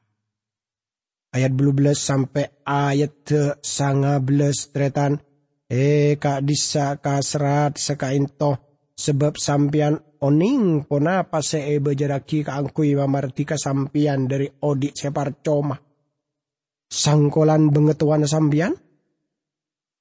Ayat 1.33 1.53
belas 1.57 1.99
sampai 1.99 2.63
ayat 2.63 3.59
sanga 3.65 4.21
belas 4.23 4.71
tretan. 4.71 5.19
Kak 6.21 6.45
disa 6.45 7.01
kasrat 7.01 7.81
sekainto 7.81 8.77
sebab 8.93 9.41
sampian 9.41 9.97
oning 10.23 10.87
ponapa 10.87 11.43
see 11.43 11.83
bejaraki 11.83 12.47
kaangkui 12.47 12.95
mamartika 12.95 13.59
sampian 13.59 14.31
dari 14.31 14.47
odi 14.47 14.95
separ 14.95 15.43
coma. 15.43 15.75
Sangkolan 16.93 17.73
bengetuan 17.73 18.29
sampian? 18.29 18.77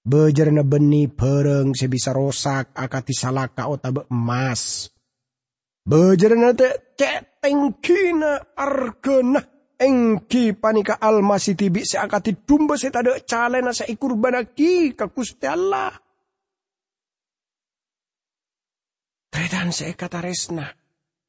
Bejer 0.02 0.50
na 0.50 0.66
beni 0.66 1.06
pereng 1.08 1.78
sebisa 1.78 2.12
rosak 2.14 2.74
akati 2.74 3.14
salaka 3.14 3.70
otabe 3.70 4.10
emas. 4.10 4.90
Bejer 5.86 6.38
na 6.38 6.54
te 6.54 6.94
ceteng 6.98 7.78
kina 7.82 8.38
argena 8.58 9.42
engki 9.82 10.54
panika 10.54 11.02
almasi 11.02 11.58
tibi 11.58 11.86
se 11.86 11.98
akati 11.98 12.46
dumba 12.46 12.78
calena 13.26 13.74
se 13.74 13.90
ikur 13.90 14.14
banaki 14.18 14.94
ka 14.94 15.10
Gusti 15.10 15.48
Allah. 15.50 16.11
Se 19.70 19.94
kata 19.94 20.26
resna. 20.26 20.66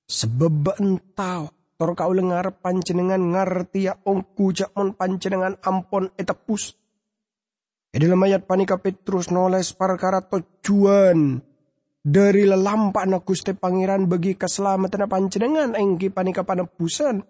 Sebab 0.08 0.80
entau 0.80 1.52
tor 1.76 1.92
kau 1.92 2.16
lengar 2.16 2.56
pancenengan 2.64 3.20
ngarti 3.20 3.90
ya 3.90 3.98
ongku 4.00 4.56
jakmon 4.56 4.96
pancenengan 4.96 5.60
ampon 5.60 6.08
etapus 6.16 6.78
E 7.92 8.00
dalam 8.00 8.24
ayat 8.24 8.48
panika 8.48 8.80
Petrus 8.80 9.28
noles 9.28 9.76
perkara 9.76 10.24
tujuan 10.24 11.36
dari 12.00 12.48
lelampak 12.48 13.04
na 13.04 13.20
Gusti 13.20 13.52
Pangeran 13.52 14.08
bagi 14.08 14.32
keselamatan 14.32 15.04
panjenengan 15.04 15.76
engki 15.76 16.08
panika 16.08 16.40
panebusan. 16.40 17.20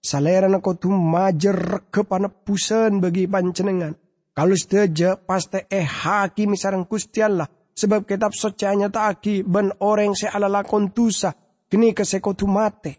Salera 0.00 0.48
na 0.48 0.64
tu 0.64 0.88
majer 0.88 1.84
ke 1.92 2.00
panebusan 2.00 2.96
bagi 2.96 3.28
panjenengan. 3.28 3.92
Kalau 4.32 4.56
saja 4.56 5.20
pasti 5.20 5.68
eh 5.68 5.84
hakim 5.84 6.56
sarang 6.56 6.88
Gusti 6.88 7.20
Allah. 7.20 7.52
Sebab 7.76 8.08
kitab 8.08 8.32
socianya 8.32 8.88
aki 8.88 9.44
ben 9.44 9.68
orang 9.84 10.16
se 10.16 10.24
ala 10.24 10.48
lakon 10.48 10.96
tusa. 10.96 11.36
Kini 11.68 11.92
kesekotu 11.92 12.48
mate. 12.48 12.92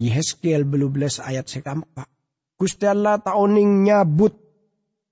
Yehezkiel 0.00 0.64
belas 0.64 1.20
ayat 1.20 1.44
sekampa. 1.44 2.08
Gusti 2.56 2.88
Allah 2.88 3.20
taoning 3.20 3.84
nyabut 3.84 4.32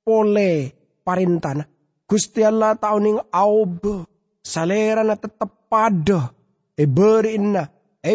pole 0.00 0.72
parintana. 1.04 1.66
Gusti 2.06 2.40
Allah 2.40 2.78
tauning 2.78 3.20
aube 3.34 4.06
salera 4.40 5.02
na 5.02 5.18
tetap 5.18 5.66
pada 5.66 6.30
e 6.78 6.86
berinna 6.86 7.66
e 7.98 8.14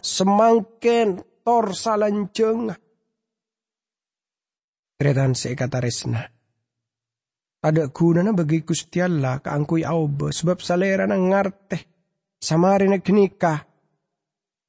semangken 0.00 1.08
tor 1.42 1.74
salanceng. 1.74 2.70
Tretan 4.94 5.34
se 5.34 5.56
kataresna. 5.58 6.39
Ada 7.60 7.92
guna 7.92 8.24
na 8.24 8.32
bagi 8.32 8.64
Gusti 8.64 9.04
Allah 9.04 9.36
kaangkui 9.44 9.84
aube 9.84 10.32
sebab 10.32 10.64
salera 10.64 11.04
na 11.04 11.20
ngarte 11.20 11.76
samari 12.40 12.88
na 12.88 13.04
kenika 13.04 13.60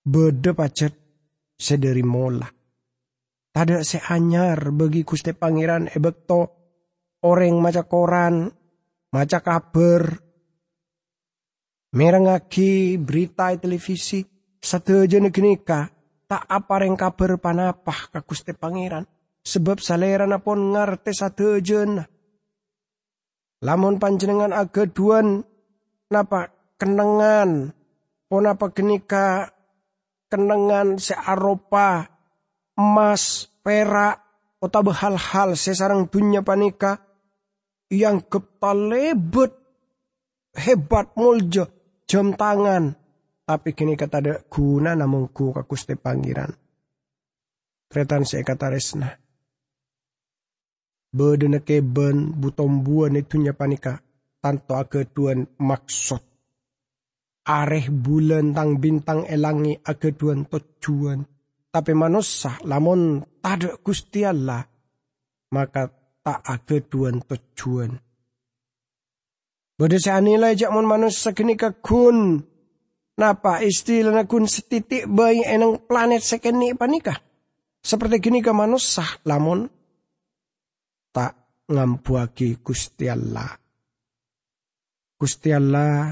bede 0.04 0.51
pacet 0.51 0.93
sederi 1.56 2.04
mola. 2.04 2.51
Tada 3.51 3.80
seanyar 3.84 4.75
bagi 4.75 5.08
Gusti 5.08 5.32
Pangeran 5.32 5.88
ebekto 5.88 6.39
orang 7.23 7.56
maca 7.63 7.84
koran, 7.88 8.51
maca 9.15 9.39
kabar, 9.39 10.04
merengaki 11.95 12.99
berita 12.99 13.56
televisi, 13.56 14.19
satu 14.60 15.08
aja 15.08 15.19
ka 15.63 15.82
tak 16.27 16.43
apa 16.47 16.75
reng 16.80 16.95
kabar 16.95 17.39
panapah 17.39 18.12
ka 18.12 18.19
Gusti 18.23 18.51
Pangeran. 18.51 19.08
Sebab 19.41 19.80
salera 19.80 20.27
napon 20.27 20.75
ngarte 20.75 21.12
satu 21.15 21.56
aja 21.60 21.88
Lamun 23.62 24.02
panjenengan 24.02 24.54
agaduan 24.54 25.45
napa 26.10 26.50
kenengan? 26.82 27.74
Pon 28.26 28.47
apa 28.47 28.71
kenika 28.74 29.52
kenengan 30.32 30.97
searopa 30.97 32.08
emas, 32.80 33.52
perak, 33.62 34.24
atau 34.63 34.89
hal-hal 34.89 35.54
sesarang 35.54 36.10
dunia 36.10 36.41
panika? 36.41 37.06
Yang 37.91 38.39
lebet 38.63 39.52
hebat 40.56 41.12
muljo 41.19 41.67
jam 42.08 42.34
tangan. 42.34 42.95
Tapi 43.43 43.69
kini 43.76 44.00
kata 44.00 44.24
ada 44.24 44.34
guna 44.47 44.95
namun 44.95 45.28
ku 45.28 45.52
kakuste 45.52 46.00
pangeran 46.00 46.56
Tretan 47.91 48.24
saya 48.24 48.47
kata 48.47 48.71
resna. 48.71 49.12
Bedena 51.12 51.60
keben 51.60 52.39
butom 52.39 52.88
buan 52.88 53.19
itunya 53.19 53.52
panika 53.52 54.00
tanto 54.39 54.80
ageduan 54.80 55.43
maksud. 55.60 56.24
Areh 57.43 57.91
bulan 57.91 58.56
tang 58.56 58.80
bintang 58.80 59.28
elangi 59.28 59.76
ageduan 59.76 60.47
tujuan 60.47 61.19
tapi 61.71 61.91
manusia 61.95 62.56
lamun 62.63 63.19
tada 63.43 63.76
Gusti 63.84 64.24
Allah 64.24 64.63
maka 65.52 65.91
tak 66.24 66.39
ada 66.47 66.78
tuan 66.86 67.19
tujuan. 67.28 67.91
Bada 69.76 69.97
nilai 70.21 70.54
jak 70.54 70.69
mon 70.69 70.86
manusia 70.86 71.34
kini 71.34 71.58
kun 71.58 72.45
Napa 73.17 73.60
istilah 73.60 74.24
kun 74.30 74.47
setitik 74.47 75.10
bayi 75.10 75.43
enang 75.43 75.84
planet 75.84 76.24
sekeni 76.24 76.78
panikah. 76.78 77.19
Seperti 77.82 78.21
gini 78.21 78.39
ke 78.45 78.54
manusia 78.54 79.04
lamun 79.26 79.65
tak 81.71 81.79
ngampuaki 81.79 82.60
Gusti 82.60 83.07
Allah. 83.07 83.47
Gusti 85.15 85.55
Allah 85.55 86.12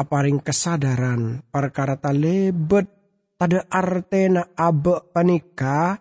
aparing 0.00 0.40
kesadaran 0.40 1.44
perkara 1.52 2.00
lebet 2.16 2.88
tada 3.36 3.68
artena 3.68 4.56
abe 4.56 5.12
panika 5.12 5.92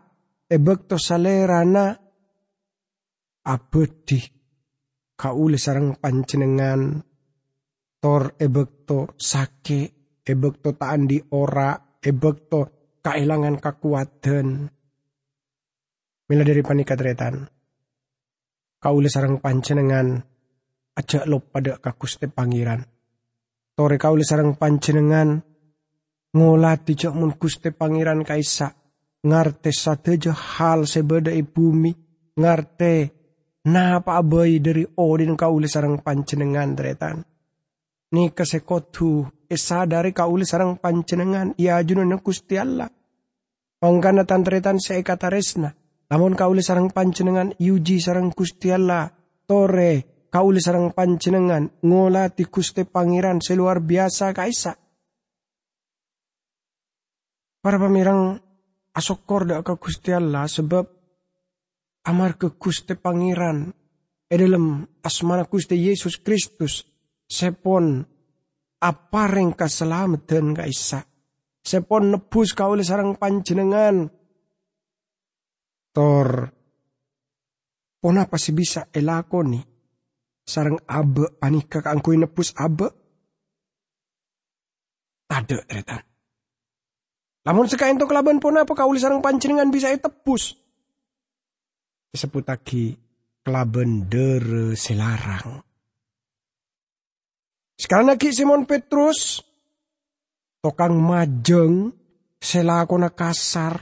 ebek 0.47 0.87
to 0.87 0.95
salerana 0.95 1.91
abedi 3.43 4.23
kaule 5.19 5.59
sarang 5.59 5.99
pancenengan 5.99 7.03
tor 7.99 8.39
ebek 8.39 8.87
to 8.87 9.19
sake 9.19 10.15
ebek 10.23 10.63
to 10.63 10.79
taandi 10.79 11.19
ora 11.35 11.75
ebek 11.99 12.37
to 12.47 12.61
kailangan 13.03 13.59
kekuatan 13.59 14.71
mila 16.29 16.43
dari 16.43 16.61
panika 16.63 16.95
tretan 16.95 17.43
kaule 18.79 19.09
sarang 19.09 19.39
pancenengan 19.43 20.19
aja 20.93 21.25
lo 21.25 21.39
pada 21.41 21.79
kakuste 21.79 22.27
pangeran 22.29 22.83
tore 23.75 23.97
kaule 23.97 24.23
sarang 24.27 24.55
pancenengan 24.59 25.39
ngolati 26.33 26.93
cok 26.95 27.13
mun 27.15 27.31
kuste 27.39 27.71
pangeran 27.73 28.21
kaisa 28.21 28.71
ngarte 29.23 29.71
sateja 29.71 30.33
hal 30.33 30.83
sebeda 30.83 31.31
bumi 31.43 31.91
ngarte 32.35 32.93
napa 33.69 34.19
abai 34.19 34.59
dari 34.59 34.83
odin 34.83 35.33
kaule 35.39 35.67
sarang 35.69 36.01
pancenengan 36.03 36.75
dretan 36.75 37.17
ni 38.13 38.29
kasekotu 38.29 39.25
dari 39.85 40.11
kauli 40.13 40.45
sarang 40.45 40.81
pancenengan 40.81 41.53
ia 41.61 41.77
junun 41.85 42.17
Gusti 42.17 42.57
Allah. 42.57 42.89
Panggana 43.77 44.25
tantretan 44.25 44.79
kata 44.79 45.27
resna. 45.29 45.69
Lamun 46.13 46.37
kauli 46.37 46.61
sarang 46.61 46.93
pancenengan 46.93 47.57
yuji 47.57 47.97
sarang 47.97 48.29
Gusti 48.29 48.69
Allah. 48.69 49.09
Tore 49.49 50.29
kauli 50.29 50.61
sarang 50.61 50.93
pancenengan 50.93 51.81
ngolati 51.81 52.45
Gusti 52.45 52.85
Pangeran 52.85 53.41
seluar 53.41 53.81
biasa 53.81 54.29
kaisa. 54.29 54.77
Para 57.65 57.81
pemirang 57.81 58.37
asokor 58.93 59.49
dak 59.49 59.65
ke 59.65 59.73
Gusti 59.81 60.13
Allah 60.13 60.45
sebab 60.45 60.85
amar 62.05 62.37
ke 62.37 62.53
Gusti 62.61 62.93
Pangeran 62.93 63.73
e 64.29 64.35
dalam 64.37 64.85
asmana 65.01 65.49
Gusti 65.49 65.81
Yesus 65.81 66.21
Kristus 66.21 66.85
sepon 67.25 68.05
apareng 68.85 69.57
keselamatan 69.57 70.53
ka 70.53 70.69
isa. 70.69 71.01
Sepon 71.65 72.13
nebus 72.13 72.53
kau 72.53 72.77
oleh 72.77 72.85
sarang 72.85 73.17
panjenengan. 73.17 74.21
Tor, 75.93 76.49
pon 78.01 78.17
apa 78.17 78.35
sih 78.41 78.51
bisa 78.51 78.89
elakoni 78.89 79.61
sarang 80.43 80.81
abe 80.89 81.37
panika 81.39 81.79
kangkui 81.79 82.17
nebus 82.17 82.51
abe? 82.57 82.89
Ada 85.29 85.57
retan. 85.69 86.03
Lamun 87.43 87.67
sekain 87.67 87.99
to 88.01 88.09
kelaban 88.09 88.41
pon 88.41 88.57
apa 88.57 88.73
kau 88.73 88.91
sarang 88.97 89.21
panjenengan 89.21 89.69
bisa 89.69 89.93
tebus. 89.95 90.57
Disebut 92.09 92.43
lagi 92.45 92.97
kelaban 93.43 94.07
dere 94.07 94.73
selarang. 94.73 95.61
Sekarang 97.73 98.07
lagi 98.15 98.31
Simon 98.31 98.63
Petrus, 98.63 99.43
tokang 100.63 100.95
majeng, 100.95 101.91
selako 102.39 102.95
na 103.01 103.11
kasar, 103.11 103.81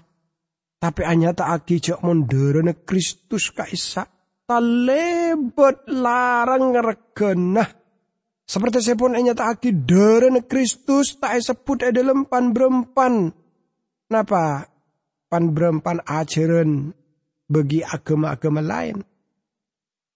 tapi 0.82 1.06
hanya 1.06 1.30
tak 1.38 1.62
agi 1.62 1.78
jak 1.78 2.02
na 2.02 2.74
Kristus 2.74 3.54
kaisa, 3.54 4.10
talebet 4.50 5.86
larang 5.94 6.74
ngeregenah. 6.74 7.70
Seperti 8.50 8.82
saya 8.82 8.98
pun 8.98 9.14
tak 9.14 9.62
agi 9.62 9.70
na 10.34 10.42
Kristus, 10.42 11.22
tak 11.22 11.38
sebut 11.38 11.86
dalam 11.94 12.26
pan 12.26 12.50
berempan. 12.50 13.30
Napa? 14.10 14.66
Pan 15.30 15.44
berempan 15.54 16.02
ajaran 16.02 16.90
bagi 17.46 17.86
agama-agama 17.86 18.60
lain. 18.66 19.06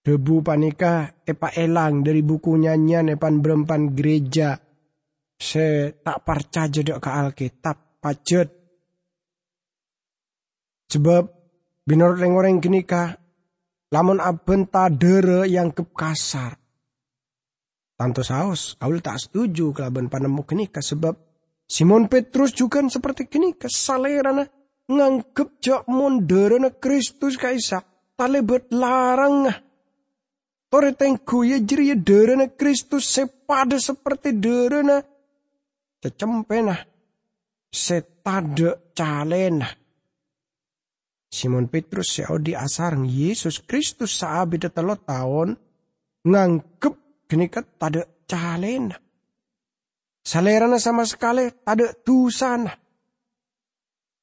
Debu 0.02 0.42
panika 0.42 1.22
epa 1.22 1.54
elang 1.54 2.02
dari 2.02 2.26
buku 2.26 2.58
nyanyian 2.58 3.14
epan 3.14 3.38
berempan 3.38 3.94
gereja. 3.94 4.58
Se 5.38 5.94
tak 6.02 6.26
percaya 6.26 6.82
dok 6.82 6.98
ke 6.98 7.10
Alkitab 7.10 8.02
pajet. 8.02 8.65
Sebab 10.86 11.22
binor 11.86 12.18
orang 12.18 12.62
kini 12.62 12.86
ka 12.86 13.14
lamun 13.90 14.22
aben 14.22 14.70
tadere 14.70 15.46
yang 15.50 15.74
kep 15.74 15.90
kasar. 15.94 16.54
Tanto 17.96 18.20
saus, 18.20 18.76
awal 18.78 19.00
tak 19.00 19.16
setuju 19.16 19.72
kelaban 19.72 20.12
panemu 20.12 20.42
kini 20.44 20.68
ka 20.68 20.84
sebab 20.84 21.16
Simon 21.66 22.06
Petrus 22.06 22.52
juga 22.52 22.84
seperti 22.86 23.26
kini 23.26 23.56
ka 23.56 23.66
salerana 23.72 24.44
nganggep 24.86 25.58
jak 25.58 25.82
mondere 25.88 26.60
Kristus 26.78 27.40
kaisa 27.40 27.82
talebet 28.14 28.70
larang 28.70 29.50
Tore 30.66 30.92
tengku 30.98 31.46
ya 31.46 31.62
jiri 31.62 31.94
ya 31.94 31.96
derena 31.96 32.50
Kristus 32.50 33.06
sepada 33.06 33.78
seperti 33.78 34.34
derena. 34.34 34.98
Cecempena. 36.02 36.74
Setade 37.70 38.90
calena. 38.92 39.70
Simon 41.36 41.68
Petrus 41.68 42.16
ya 42.16 42.32
di 42.40 42.56
asarang 42.56 43.04
Yesus 43.04 43.60
Kristus 43.60 44.16
saabida 44.16 44.72
telo 44.72 44.96
tahun 44.96 45.52
ngangkep 46.24 47.28
kenikat 47.28 47.76
tada 47.76 48.08
calena. 48.24 48.96
Salerana 50.24 50.80
sama 50.80 51.04
sekali 51.04 51.52
tada 51.60 51.92
tusana. 51.92 52.72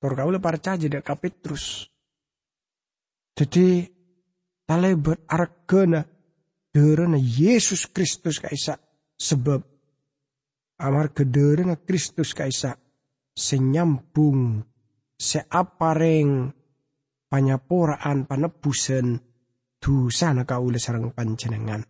Tor 0.01 0.17
kau 0.17 0.33
percaya 0.41 0.89
dak 0.89 1.13
Petrus. 1.21 1.85
Jadi 3.37 3.85
talebet 4.65 5.21
argana 5.29 6.01
derena 6.73 7.15
Yesus 7.21 7.87
Kristus 7.93 8.41
kaisa 8.41 8.75
sebab 9.15 9.61
amar 10.81 11.13
kederena 11.13 11.77
Kristus 11.77 12.33
kaisa 12.33 12.73
senyambung 13.37 14.65
seapareng 15.15 16.51
panyaporaan 17.33 18.29
panebusan 18.29 19.17
dusana 19.81 20.45
kaula 20.45 20.77
sarang 20.77 21.09
panjenengan. 21.17 21.81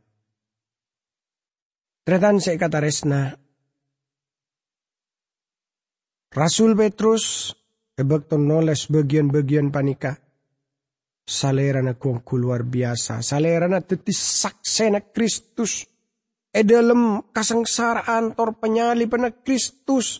Tretan 2.08 2.40
saya 2.40 2.56
kata 2.56 2.80
resna. 2.80 3.36
Rasul 6.32 6.80
Petrus 6.80 7.52
ebekton 8.00 8.48
noles 8.48 8.88
bagian-bagian 8.88 9.68
panika 9.68 10.24
Salerana 11.24 11.96
kong 11.96 12.20
luar 12.36 12.68
biasa. 12.68 13.24
Salerana 13.24 13.80
tetis 13.80 14.20
saksena 14.20 15.00
Kristus. 15.16 15.88
E 16.54 16.62
dalam 16.62 17.32
kasengsaraan 17.32 18.36
tor 18.36 18.60
penyali 18.60 19.08
pena 19.08 19.32
Kristus. 19.32 20.20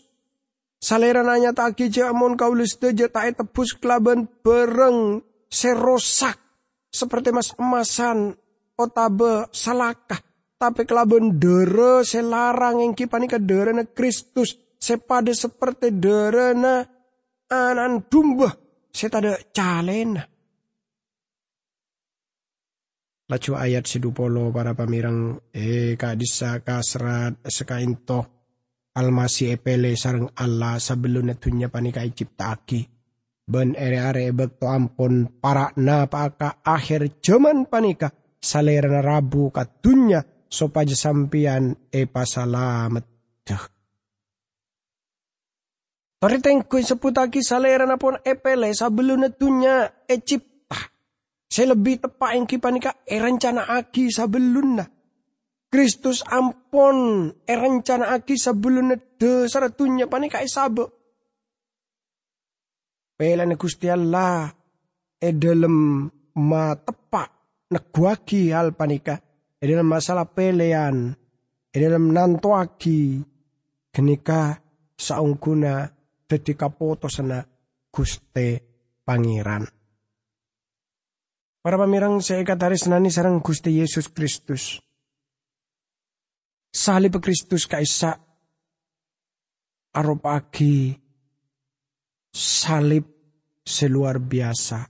Salerana 0.84 1.40
nya 1.40 1.56
tak 1.56 1.80
amon 1.80 2.36
kaulis 2.36 2.76
deja 2.76 3.08
tak 3.08 3.40
tebus 3.40 3.72
kelaban 3.80 4.28
bereng 4.44 5.24
serosak. 5.48 6.36
Seperti 6.92 7.32
mas 7.32 7.56
emasan 7.56 8.36
otabe 8.76 9.48
salakah. 9.48 10.20
Tapi 10.60 10.84
kelaban 10.84 11.40
dere 11.40 12.04
selarang 12.04 12.84
yang 12.84 12.92
kipani 12.92 13.24
ke 13.24 13.40
derena 13.40 13.88
Kristus. 13.88 14.60
Sepade 14.76 15.32
seperti 15.32 15.88
derena 15.88 16.84
anan 17.48 18.04
dumba. 18.04 18.52
Setada 18.92 19.40
calena 19.50 20.22
Lacu 23.24 23.56
ayat 23.56 23.88
sidupolo 23.88 24.52
para 24.52 24.76
pamirang 24.76 25.40
e 25.50 25.96
kadisa 25.96 26.60
kasrat 26.60 27.40
sekainto 27.48 28.43
almasi 28.94 29.50
epele 29.50 29.98
sarang 29.98 30.30
Allah 30.38 30.78
sebelum 30.78 31.28
netunya 31.28 31.66
panika 31.68 32.00
ciptaki. 32.06 32.86
Ben 33.44 33.76
ere-are 33.76 34.32
bekto 34.32 34.72
ampon 34.72 35.28
para 35.36 35.68
na 35.76 36.08
paka 36.08 36.64
akhir 36.64 37.20
zaman 37.20 37.68
panika 37.68 38.08
salera 38.40 39.04
rabu 39.04 39.52
katunya 39.52 40.24
sopaja 40.48 40.96
sampian 40.96 41.76
e 41.92 42.08
pasalamat. 42.08 43.04
Toriteng 46.24 46.64
kuin 46.64 46.80
seputaki 46.80 47.44
salera 47.44 47.84
na 47.84 48.00
pon 48.00 48.16
epele 48.24 48.72
sebelum 48.72 49.28
netunya 49.28 49.92
e 50.08 50.16
cipta 50.24 50.80
saya 51.44 51.76
lebih 51.76 52.00
tepat 52.00 52.32
yang 52.32 52.48
kipanika 52.48 53.04
e 53.04 53.20
rencana 53.20 53.68
aki 53.68 54.08
sabelun 54.08 54.80
na. 54.80 54.93
Kristus 55.74 56.22
ampon 56.30 57.34
e 57.42 57.54
rencana 57.58 58.14
aki 58.14 58.38
sabelun 58.38 58.94
na 58.94 58.96
de 59.18 59.50
saratunya 59.50 60.06
panika 60.06 60.38
e 60.38 60.46
sabo. 60.46 60.86
Pela 63.18 63.42
ne 63.42 63.58
Gusti 63.58 63.90
Allah 63.90 64.54
e 65.18 65.28
dalam 65.34 66.06
ma 66.38 66.78
tepak 66.78 67.30
neguaki 67.74 68.54
hal 68.54 68.70
panika. 68.78 69.18
E 69.58 69.66
dalam 69.66 69.90
masalah 69.90 70.30
pelean. 70.30 71.10
E 71.74 71.76
dalam 71.82 72.14
nantoaki. 72.14 73.18
Kenika 73.90 74.54
saungkuna 74.94 75.90
ketika 76.30 76.70
potosana 76.70 77.42
Guste 77.90 78.62
Pangeran. 79.02 79.66
Para 81.66 81.82
pamirang 81.82 82.22
saya 82.22 82.46
kataris 82.46 82.86
nani 82.86 83.10
sarang 83.10 83.42
Gusti 83.42 83.74
Yesus 83.74 84.06
Kristus. 84.06 84.83
Salib 86.74 87.22
Kristus 87.22 87.70
kaisa 87.70 88.18
aropagi 89.94 90.90
salib 92.34 93.06
seluar 93.62 94.18
biasa. 94.18 94.82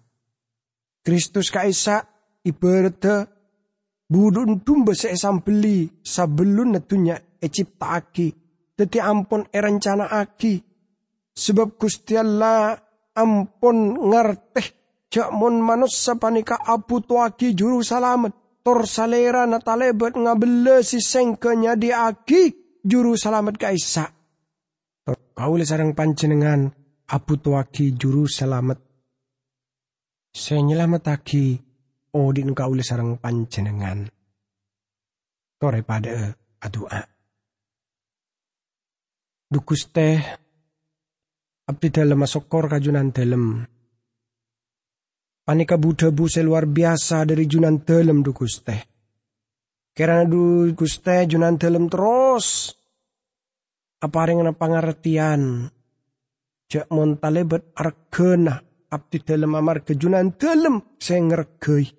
Kristus 1.05 1.53
kaisa 1.53 2.01
ibarat 2.41 3.29
budun 4.09 4.65
tumba 4.65 4.97
seesam 4.97 5.45
beli 5.45 6.01
sabelun 6.01 6.73
netunya 6.73 7.21
aki. 7.45 8.29
Teti 8.73 8.99
ampun 8.99 9.45
erencana 9.53 10.09
aki. 10.09 10.65
Sebab 11.37 11.77
Gusti 11.77 12.17
Allah 12.17 12.81
ampun 13.13 14.09
ngerteh 14.09 14.85
Jakmon 15.15 15.63
manus 15.63 15.95
sapanika 15.95 16.59
apu 16.59 16.99
tuaki 16.99 17.55
juru 17.55 17.85
salamet. 17.87 18.44
Tor 18.65 18.89
salera 18.89 19.45
na 19.45 19.61
talebet 19.61 20.17
ngabele 20.17 20.81
si 20.81 20.97
sengkenya 20.97 21.77
di 21.77 21.93
aki 21.93 22.81
juru 22.81 23.13
salamet 23.13 23.61
kaisa. 23.61 24.09
kaule 25.37 25.69
sarang 25.69 25.93
panjenengan 25.93 26.73
abutuaki 27.05 27.93
juru 27.93 28.25
selamat. 28.25 28.81
Saya 30.33 30.65
nyelametaki 30.65 31.61
odin 32.17 32.57
kaule 32.57 32.81
sarang 32.81 33.21
panjenengan. 33.21 34.09
Tore 35.61 35.85
pada 35.85 36.33
adua. 36.65 37.05
Dukus 39.45 39.93
teh 39.93 40.19
abdi 41.69 41.89
dalam 41.93 42.17
masokor 42.17 42.73
kajunan 42.73 43.13
dalam. 43.13 43.61
Panika 45.45 45.77
Buddha 45.77 46.09
buse 46.09 46.41
luar 46.41 46.65
biasa 46.65 47.29
dari 47.29 47.45
junan 47.45 47.85
dalam 47.85 48.25
dukus 48.25 48.65
teh. 48.65 48.81
Karena 49.93 50.25
dukus 50.25 51.05
teh 51.05 51.29
junan 51.29 51.61
dalam 51.61 51.93
terus 51.93 52.73
apa 54.01 54.25
yang 54.25 54.57
pangartian 54.57 55.69
jak 56.65 56.89
montalebet 56.89 57.77
argena 57.77 58.57
abdi 58.89 59.21
dalam 59.21 59.53
amar 59.53 59.85
kejunan 59.85 60.33
dalam 60.33 60.97
saya 60.97 61.21
ngergei. 61.21 61.93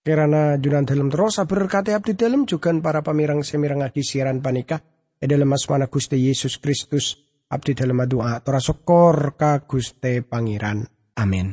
Kirana 0.00 0.56
junan 0.56 0.88
dalam 0.88 1.12
terus 1.12 1.44
berkati 1.44 1.92
abdi 1.92 2.16
dalam 2.16 2.48
juga 2.48 2.72
para 2.80 3.04
pamirang 3.04 3.44
semirang 3.44 3.84
adi 3.84 4.00
siaran 4.00 4.40
panika 4.40 4.80
e 5.20 5.28
dalam 5.28 5.52
asmana 5.52 5.92
Gusti 5.92 6.16
Yesus 6.16 6.56
Kristus 6.56 7.20
abdi 7.52 7.76
dalam 7.76 8.00
doa 8.08 8.40
tora 8.40 8.64
sokor 8.64 9.36
ka 9.36 9.60
Gusti 9.68 10.24
Pangeran. 10.24 10.99
Amin. 11.20 11.52